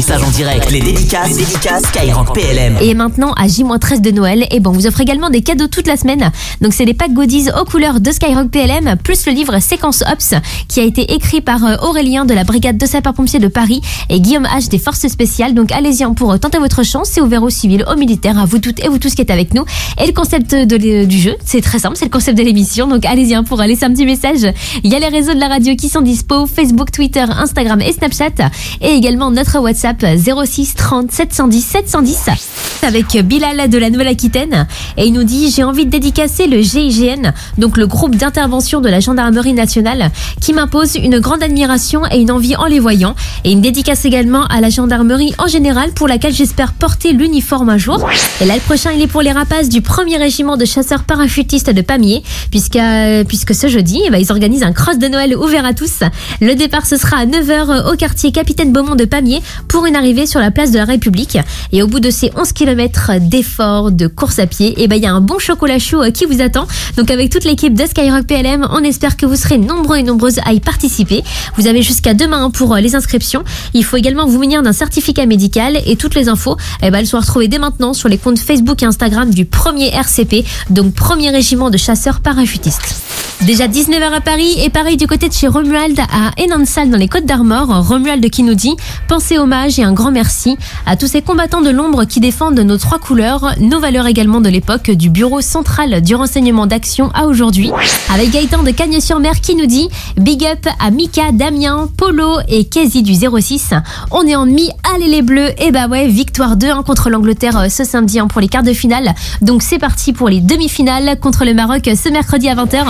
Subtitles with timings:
[0.00, 0.70] ton en direct.
[0.70, 1.38] Les dédicaces,
[1.88, 2.78] Skyrock PLM.
[2.80, 5.86] Et maintenant, à J-13 de Noël, et bon, on vous offre également des cadeaux toute
[5.86, 6.32] la semaine.
[6.62, 10.34] Donc, c'est des packs goodies aux couleurs de Skyrock PLM, plus le livre Séquence Ops,
[10.68, 14.20] qui a été écrit par euh, Aurélien de la brigade de sapeurs-pompiers de Paris et
[14.20, 15.52] Guillaume H des forces spéciales.
[15.52, 17.10] Donc, allez-y pour euh, tenter votre chance.
[17.12, 19.52] C'est ouvert aux civils, aux militaires, à vous toutes et vous tous qui êtes avec
[19.52, 19.64] nous.
[20.02, 22.86] Et le concept de du jeu, c'est très simple, c'est le concept de l'émission.
[22.86, 24.50] Donc, allez-y pour laisser un petit message.
[24.84, 27.92] Il y a les réseaux de la radio qui sont dispo, Facebook, Twitter, Instagram et
[27.92, 28.50] Snapchat.
[28.80, 32.30] Et également notre WhatsApp 06 30 710 710
[32.82, 34.66] avec Bilal de la Nouvelle-Aquitaine.
[34.96, 38.88] Et il nous dit J'ai envie de dédicacer le GIGN, donc le groupe d'intervention de
[38.88, 43.14] la gendarmerie nationale, qui m'impose une grande admiration et une envie en les voyant.
[43.44, 47.78] Et une dédicace également à la gendarmerie en général, pour laquelle j'espère porter l'uniforme un
[47.78, 48.08] jour.
[48.40, 51.70] Et là, le prochain, il est pour les rapaces du premier régiment de chasseurs parachutistes
[51.70, 55.36] de Pamiers, puisque, euh, puisque ce jeudi, eh ben, ils organisent un cross de Noël
[55.36, 56.00] ouvert à tous.
[56.40, 59.42] Le départ, ce sera à 9h au quartier Capitaine Beaumont de Pamiers
[59.72, 61.38] pour une arrivée sur la place de la République.
[61.72, 65.02] Et au bout de ces 11 km d'efforts, de course à pied, eh ben, il
[65.02, 66.68] y a un bon chocolat chaud euh, qui vous attend.
[66.98, 70.40] Donc avec toute l'équipe de Skyrock PLM, on espère que vous serez nombreux et nombreuses
[70.44, 71.24] à y participer.
[71.56, 73.44] Vous avez jusqu'à demain pour euh, les inscriptions.
[73.72, 77.06] Il faut également vous munir d'un certificat médical et toutes les infos, eh ben, elles
[77.06, 81.30] sont retrouvées dès maintenant sur les comptes Facebook et Instagram du premier RCP, donc premier
[81.30, 83.02] régiment de chasseurs parachutistes.
[83.46, 87.08] Déjà 19h à Paris et pareil du côté de chez Romuald à Enansal dans les
[87.08, 87.88] Côtes d'Armor.
[87.88, 88.76] Romuald qui nous dit
[89.08, 92.98] pensez et un grand merci à tous ces combattants de l'ombre qui défendent nos trois
[92.98, 97.70] couleurs, nos valeurs également de l'époque du bureau central du renseignement d'action à aujourd'hui.
[98.12, 103.02] Avec Gaëtan de Cagnes-sur-Mer qui nous dit big up à Mika, Damien, Polo et Kazi
[103.02, 103.74] du 06.
[104.10, 107.68] On est en demi, allez les bleus et bah ouais, victoire 2-1 contre l'Angleterre euh,
[107.68, 109.14] ce samedi hein, pour les quarts de finale.
[109.42, 112.84] Donc c'est parti pour les demi-finales contre le Maroc euh, ce mercredi à 20h.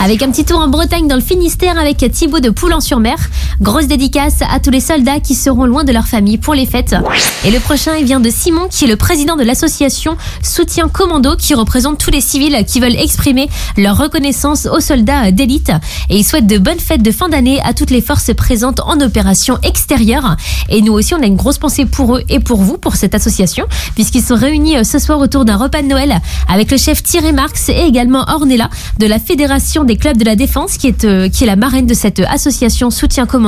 [0.00, 3.16] Avec un petit tour en Bretagne dans le Finistère avec Thibaut de Poulan-sur-Mer.
[3.60, 6.96] Grosse dédicace à tous les soldats qui seront loin de leur famille pour les fêtes.
[7.44, 11.36] Et le prochain, il vient de Simon, qui est le président de l'association Soutien Commando,
[11.36, 15.70] qui représente tous les civils qui veulent exprimer leur reconnaissance aux soldats d'élite.
[16.10, 19.00] Et il souhaite de bonnes fêtes de fin d'année à toutes les forces présentes en
[19.00, 20.36] opération extérieure.
[20.68, 23.14] Et nous aussi, on a une grosse pensée pour eux et pour vous, pour cette
[23.14, 27.04] association, puisqu'ils sont réunis euh, ce soir autour d'un repas de Noël avec le chef
[27.04, 31.04] Thierry Marx et également Ornella de la Fédération des clubs de la défense, qui est,
[31.04, 33.43] euh, qui est la marraine de cette association Soutien Commando.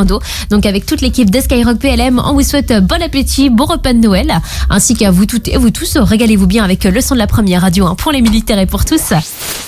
[0.51, 3.99] Donc avec toute l'équipe de Skyrock PLM, on vous souhaite bon appétit, bon repas de
[3.99, 4.33] Noël,
[4.71, 5.97] ainsi qu'à vous toutes et vous tous.
[5.97, 8.85] Régalez-vous bien avec le son de la première radio hein, pour les militaires et pour
[8.85, 9.13] tous.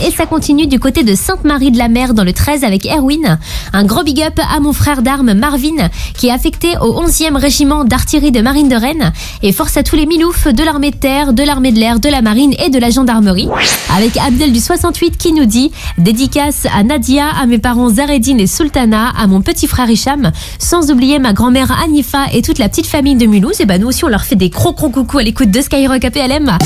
[0.00, 3.38] Et ça continue du côté de Sainte-Marie de la Mer dans le 13 avec Erwin.
[3.72, 7.84] Un gros big up à mon frère d'armes Marvin qui est affecté au 11e régiment
[7.84, 9.12] d'artillerie de marine de Rennes.
[9.42, 12.08] Et force à tous les miloufs de l'armée de terre, de l'armée de l'air, de
[12.08, 13.48] la marine et de la gendarmerie.
[13.96, 18.46] Avec Abdel du 68 qui nous dit dédicace à Nadia, à mes parents Zaredine et
[18.46, 22.86] Sultana, à mon petit frère Hicham, sans oublier ma grand-mère Anifa et toute la petite
[22.86, 23.60] famille de Mulhouse.
[23.60, 26.04] Et bah nous aussi on leur fait des gros gros coucou à l'écoute de Skyrock
[26.04, 26.56] APLM.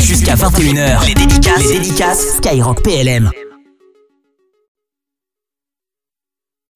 [0.00, 2.36] Jusqu'à 21h, les dédicaces, les dédicaces.
[2.36, 3.30] Skyrock PLM.